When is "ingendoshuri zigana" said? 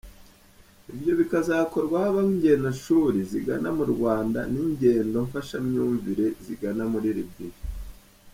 2.33-3.69